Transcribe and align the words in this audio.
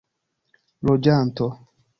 loĝanto 0.91 1.51